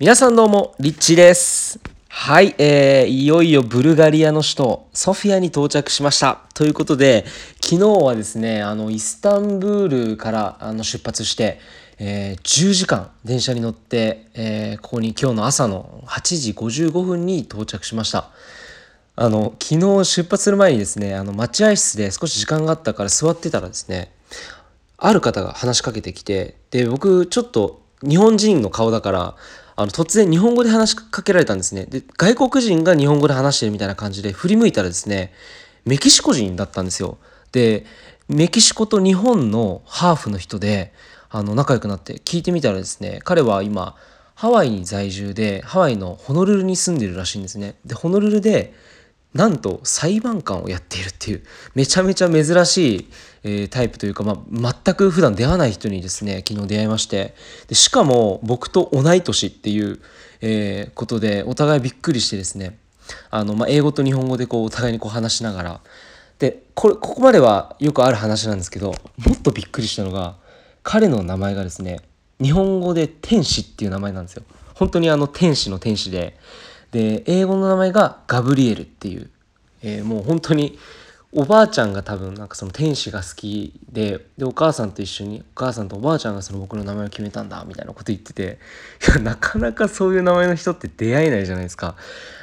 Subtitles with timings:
[0.00, 1.78] 皆さんどうも、リッチーです。
[2.08, 6.40] はい、えー、いよいよブルガリアの首都ソフィアに到着しました。
[6.54, 7.26] ということで、
[7.62, 11.60] 昨日はですね、あの、イスタンブールからあの出発して、
[11.98, 18.30] えー10時間電車に乗って、えーここに今日の朝の8時55分に到着しました。
[19.16, 24.14] あの昨日出発する前にですねあの待合室で少し時間があったから座ってたらですね
[24.96, 29.34] ある方が話しかけてきてで僕ちょっと日本人の顔だから
[29.80, 31.86] あの突然日本語で話しかけられたんですね。
[31.86, 35.32] で外国人が日本語で話してるみたいな感じで振り向いたらですね
[35.86, 37.16] メキシコ人だったんですよ。
[37.50, 37.86] で
[38.28, 40.92] メキシコと日本のハーフの人で
[41.30, 43.96] あの仲良くなって聞いてみたらですね彼は今
[44.34, 47.76] ハワイに在住でハワイのホノルルに住んでるらしいんですね。
[47.86, 48.74] でホノルルで
[49.34, 51.42] なんと裁判官をやっているっていう
[51.74, 53.08] めちゃめちゃ珍しい、
[53.44, 54.32] えータイプというか、ま
[54.68, 57.34] あ、全く普段出会わない人にですね昨日出会いまして。
[57.68, 60.00] でしかも僕と同い年っていう、
[60.40, 62.78] えーことでお互いびっくりしてですね。
[63.30, 65.80] あの、まあ、英語と日本語でこうお互いにこう話しながら。
[66.38, 68.96] でこれここまではよくある話なんですけども
[69.34, 70.36] っとびっくりしたのが
[70.82, 72.00] 彼の名前がですね
[72.40, 74.42] 日本語で天使っていう名前なんですよ。
[74.74, 76.36] 本当にあの天使の天使で。
[76.92, 79.30] で英語の名前がガブリエルっていう、
[79.82, 80.78] えーもう本当に
[81.32, 88.58] おばあちゃんが多分なんかその天使が好きででお母さんと一緒にお母さんとおばあちゃんがその僕の名前を決めたんだみたいなこと言ってて
[89.08, 91.94] いやなかなかそういう名前の人って出会えないじゃないですか。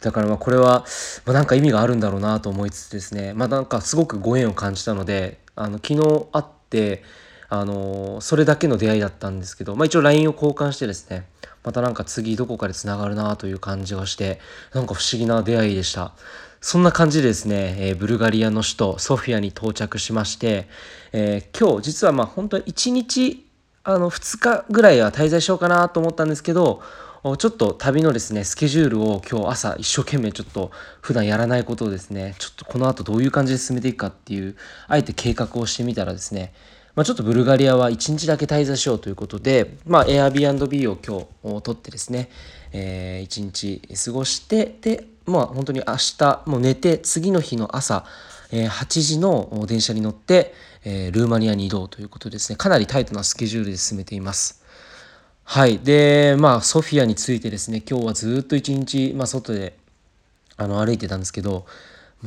[0.00, 0.84] だからまあこれは、
[1.26, 3.34] まあ、なんか意味があるんだろうなと思いつつですね。
[3.34, 7.02] まあなんかすごくご縁を感じたのであの昨日会って
[7.48, 11.26] あのそれだけの出会いだったんですけど、まあ、一応 LINE を交換してですね
[11.64, 14.40] またなんか次どこかでつながるなという感じがして
[14.74, 16.12] なんか不思議な出会いでした。
[16.60, 20.68] そんな感じでですね、えーブルガリアの首都ソフィアに到着しまして、
[21.12, 23.46] えー今日実はまあ本当に1日
[23.84, 26.82] あの2日ぐらいは滞在しようかなと思ったんですけど
[27.38, 30.70] ちょっと旅のですねスケジュールを今日朝一生懸命ちょっと
[31.00, 34.56] 普段やらないことをですねちょっとこの後どういう感じで進めていくかっていう
[34.88, 36.52] あえて計画をしてみたらですね
[36.94, 42.28] まあ、ちょっとブルガリアは1日だけ滞在しようということで、まあ、Airbnb を今日取ってですね、
[42.72, 48.04] え1日過ごしてでまあ本当に明日もう寝て次の日の朝、
[48.50, 50.54] えー8時の電車に乗って、
[50.84, 54.62] えールーマニアに移動ということですねかなりタイトなスケジュールで進めています。
[55.44, 59.78] はいでまあソフィアについてですね今日はずっと一日、まあ、外で
[60.58, 61.64] あの歩いてたんですけど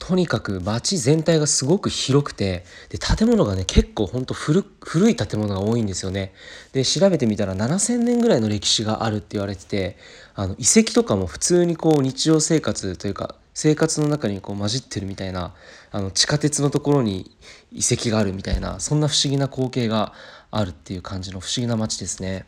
[0.00, 6.32] とにかく街全体がすごく広くてで建物がね結構ほんと古古い建物が多いんですよね。
[6.72, 9.96] で調べてみたら7,000年ぐらいの歴史があるって言われてて
[10.34, 15.54] あの遺跡とかも普通にこう日常生活というか生活の中にこう混じってるみたいな
[15.92, 17.30] あの地下鉄のところに
[17.72, 20.12] 遺跡があるみたいなそんな不思議な光景が
[20.50, 22.44] あるっていう感じの不思議な街ですね。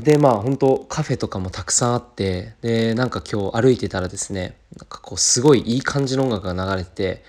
[0.00, 7.22] でまあ本当カフェとかもたくさんあってでなんか今日歩いてたらですねなんかこうすごいいい感じの音楽が流れてて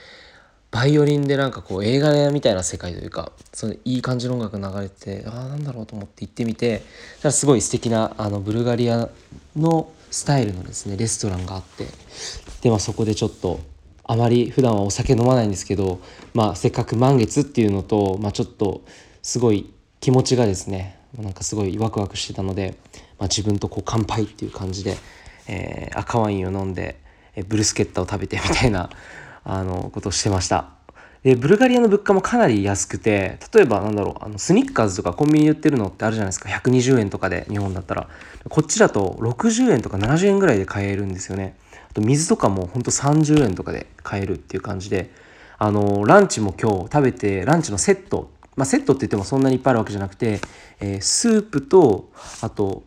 [0.71, 9.09] バイオリンでなんかこう映画みたいな世界というかそのいい感じの音楽が流れててああなんだろうと思って行ってみてそしたらすごい素敵なあのブルガリア
[9.55, 11.85] のスタイルのですねレストランがあって
[12.61, 13.59] でまあそこでちょっと
[14.07, 15.99] あまり普段はお酒飲まないんですけど、
[16.33, 18.83] まあ、せっかく満月っていうのと、まあ、ちょっと
[19.23, 22.75] すごい気持ちがですねなんかすごいワクワクしてたので、
[23.19, 24.97] まあ、自分とこう乾杯っていう感じで、
[25.47, 26.97] えー赤ワインを飲んで、
[27.35, 28.89] えーブルスケッタを食べてみたいな
[29.43, 30.69] あのことをしてました。
[31.23, 36.49] でブルガリアの物価もかなり安くて例えばなんだろうあのスニッカーズとかコンビニ売ってるのってあるじゃないですか。
[36.49, 38.07] 120円とかで日本だったら。
[38.47, 41.55] こっちだと60円とか70円ぐらいで買えるんですよね。
[41.89, 45.09] あと水とかもほんと30円とかで買えるっていう感じで。
[45.57, 50.39] あのランチも今日食べてランチのセットまあセットって言ってもそんなにいっぱいあるわけじゃなくて、
[50.79, 52.11] えースープと
[52.41, 52.83] あと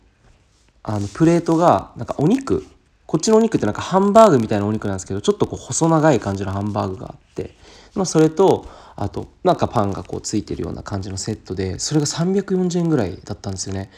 [0.83, 2.65] あのプレートがなんかお肉。
[3.05, 7.55] こっちのお肉ってなんかハンバーグみたいなお肉なんですけどちょっとこう細長い感じのハンバーグがあって、
[7.95, 13.89] まあ、それとあとなんかパンがこうついてるような感じのセットでそれが340円ぐらいだったんですよね。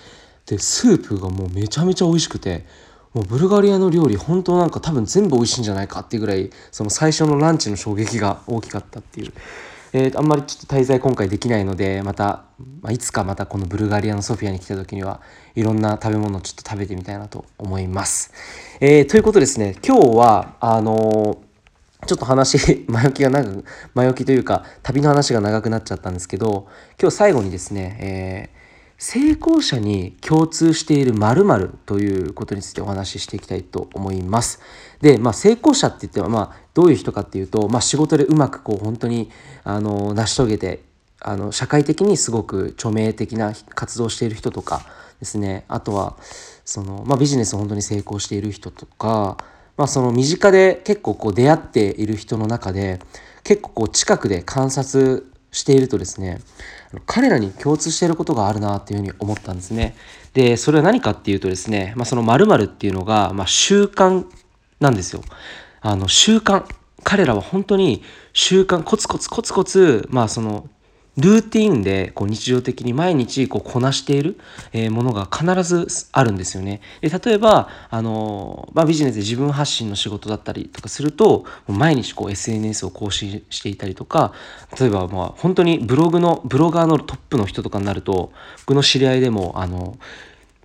[0.45, 2.65] でスープがもうめちゃめちゃ美味しくて
[3.13, 9.33] もうブルガリアの料理本当なんか多分全部美味しいんじゃないかっていうぐらいその最初のランチの衝撃が大きかったっていう。
[9.93, 12.45] えーあんまりちょっと滞在今回できないのでまた、
[12.81, 15.21] まあ、いつかまたこのブルガリアのソフィアに来た時には
[15.55, 18.31] いろんな食べ物をちょっと食べてみたいなと思います。
[18.79, 21.51] えーということですね今日はあのー
[22.07, 26.67] ちょっと話 前置きが長く前置きというか旅の話が長くなっちゃったんですけど
[26.99, 28.60] 今日最後にですね、えー
[29.03, 34.61] 成功者に共通している〇〇ということについてお話ししていきたいと思います。
[35.01, 39.31] で、まあ、成功者って言っても、まあ、どういう人かっていうと、まあ、仕事でうまくこう本当に
[39.63, 40.83] あの成し遂げて
[41.19, 44.83] あの社会的にすごく著名的な活動をしている人とか
[45.17, 46.15] ですねあとは
[46.63, 49.35] その、まあ、ビジネスを本当に成功している人とか、
[49.77, 52.99] まあ、その身近で結構こう出会っている人の中で
[53.43, 56.39] 結構こう近くで観察しているとですね
[57.05, 59.95] 彼らに共通していることがあるなっていうふうに思ったんですね。
[60.33, 64.25] でそれは何かっていうとですね、まあ、その〇〇っていうのが、まあ、習慣
[64.79, 65.21] なんですよ。
[65.81, 66.63] あの習慣
[67.03, 68.03] 彼らは本当に
[68.33, 70.67] 習慣コツコツコツコツまあその
[71.17, 74.37] ルーティーンでこう日常的に毎日こうこなしている
[74.91, 76.81] ものが必ずあるんですよね。
[77.01, 84.33] で例えばあの、まあ、ビジネスで自分発信の仕事だったりとかすると毎日こう SNS を更新していたりとか
[84.79, 88.31] 例えばまあ本当にブログのブロガーのトップの人とかになると
[88.65, 89.97] 僕の知り合いでもあの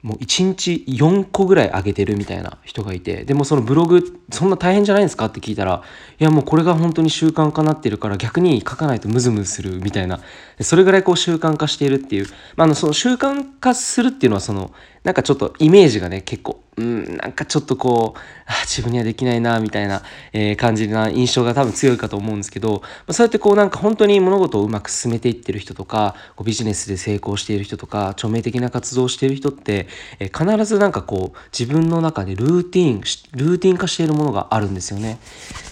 [0.03, 5.83] もう1日4個ぐらい上げてるみたいな人がいてでもそのブログそんな大変じゃないんですかって聞いたら
[6.19, 10.21] いやもうこれが本当に習慣化なってるから逆に書かないとムズムズするみたいな。
[10.61, 12.27] それぐらいこう習慣化しているっていう、
[12.57, 14.73] まあ、あのその習慣化するっていうのはその
[15.07, 29.87] なんかちょっとイメージがね結構うんなんかちょっとこうあ自分にはできないなみたいな、えー、感じな印象が多分強いかと思うんですけど、まあ、そうやってこうなんか本当に物事をうまく進めていってる人とかこうビジネスで成功している人とか著名的な活動をしている人って、
[30.19, 33.01] えー、必ずなんかこう自分の中でルーティン
[33.33, 35.19] ルーティン化しているものがあるんですよね。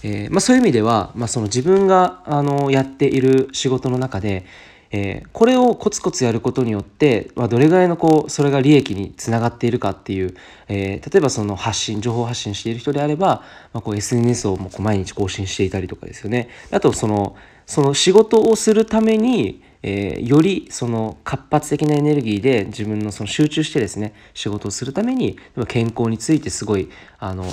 [0.04, 4.46] えー、まあ、そういう意味では、まあ、その自分があのやっている仕事の中で
[4.96, 10.36] えー、これをコツコツやることによって、まあ、どれぐらいのこうそれが利益につながっているかっていう、
[10.68, 13.42] えー、例えばその発信情報発信している人であれば、
[13.72, 16.48] まあ、こう SNS をもう毎日更新していたりとかですよね。
[16.70, 17.34] あとその
[17.66, 25.38] その仕事をするためにえー、よりその活発的なエネルギーで自分のその集中してですね仕事をするために
[25.68, 26.88] 健康についてすごい
[27.18, 27.44] あの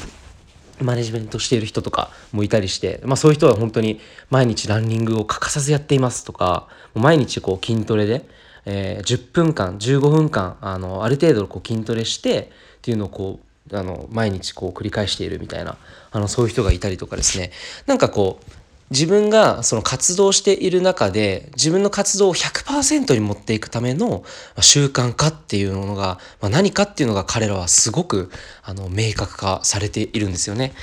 [0.83, 3.99] マネジメントしている人とかもいたりして、まあ、そういう人は本当に
[4.29, 8.25] 毎日ランニングを欠かさずやっていますとか毎日こう筋トレで、
[8.65, 12.47] えー、10分間15分間あのある程度こう筋トレしてっ
[12.81, 15.77] ていうのをこうあの毎日こう繰り返しているみたいな
[16.11, 17.51] あのそういう人がいたりとかですね。
[17.85, 18.51] なんかこう
[18.91, 24.23] 自分がその活動している中で自分の活動を100%に持っていくための
[24.59, 28.29] 習慣化っていうものが何かっていうのが彼らはすごく
[28.63, 30.73] あの明確化されているんですよね。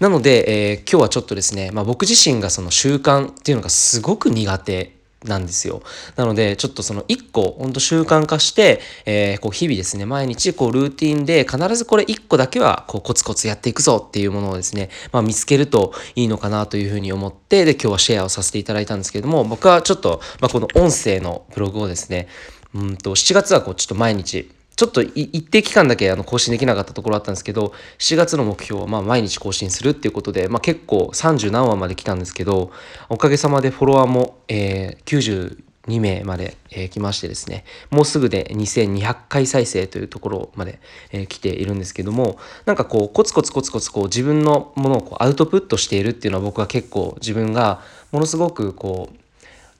[0.00, 5.82] なので、えー、今日はちょっとですね、まあ、僕自身がその習慣っていうのがすごく苦手なんですよ。
[6.16, 22.28] なので、ちょっとその一個、ほんと習慣化して、えー、こう日々ですね、毎日こうルーティンで必ずこれ一個だけはこうコツコツやっていくぞっていうものをですね、まあ見つけるといいのかなというふうに思って、で、今日はシェアをさせていただいたんですけれども、僕はちょっと、まあこの音声のブログをですね、
[22.74, 32.70] うんと、7月はこうちょっと毎日、ちょっと一定期間だけあの更新できなかったところあったんですけど、7月の目標はま毎日更新するっていうことで、まあ、結構30何話まで来たんですけど、
[33.08, 35.56] おかげさまでフォロワーも、えー、
[35.88, 40.78] 92名まで、えー、来ましてですね、もうすぐで2200回再生というところまで、
[41.10, 47.82] えー、来ているんですけども、なんかこう、コツコツコツコツこう自分のものをこうアウトプットしているっていうのは僕は結構自分が
[48.12, 49.16] ものすごくこう、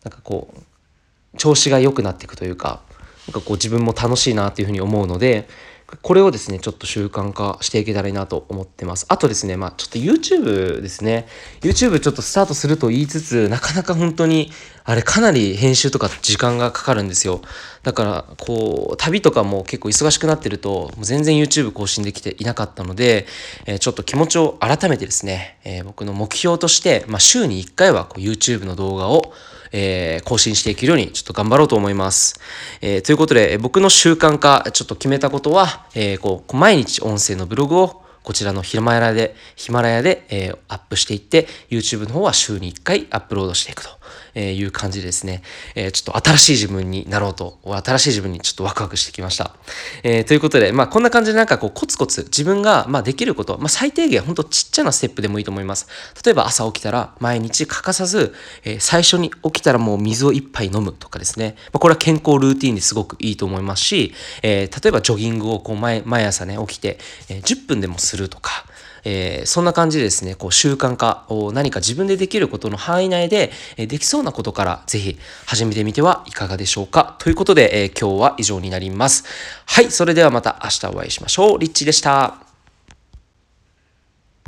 [0.03, 2.81] なんかこう、調子が良くなっていくというか、
[3.29, 5.49] なんかこう自分も楽しいなっていうふうに思うので、
[6.03, 9.07] これをですね、ちょっと習慣化していけたらいいなと思ってます。
[9.09, 11.27] あとですね、まあちょっと YouTube ですね。
[11.63, 14.51] YouTube ちょっとスタートすると言いつつ、なかなか本当に、
[14.85, 17.41] あれかなり編集とか時間がかかるんですよ。
[17.85, 23.27] だから、こう、旅とかも結構忙しくなってると、もう全然 YouTube 更新できていなかったので、
[23.65, 29.33] えー、ちょっと気持ちを改めてですね、えー、僕の目標として、まあ週に1回はこう YouTube の動画を
[29.73, 32.41] えー、更新していけるようにちょっと頑張ろうと思います。
[32.81, 43.98] えー、ということで、僕の習慣化、ちょっと決めたことは、えー、こう、毎日音声のブログをこちらのヒマラヤで、ヒマラヤで、えー、アップしていって、YouTube の方は週に1回アップロードしていくと。
[44.35, 45.43] いう感じですね、
[45.75, 49.55] えちょっと新しい自分になろうと、新しい自分にちょっとワクワクしてきました。
[50.03, 55.89] え、ということで、まあこんな感じでなんかこうコツコツ自分がまできること、まあ最低限ほんとちっちゃなステップでもいいと思います。
[56.25, 58.35] 例えば朝起きたら毎日欠かさず、
[58.65, 61.57] え、最初に起きたらもう水を一杯飲むとかですね。
[61.73, 66.99] まこれは健康ルーティンですごくいいと思いますし、え、例えばジョギングをこう毎朝ね起きて、
[67.29, 68.65] え、10分でもするとか、
[69.11, 77.17] えー、そんな感じでですね、こう習慣化を何か自分でできることの範囲内で、えできそうなことからぜひ始めてみてはいかがでしょうか。
[77.19, 79.25] ということで、えー、今日は以上になります。
[79.65, 81.59] はい、それではまた明日お会いしましょう。
[81.59, 82.48] リッチでした。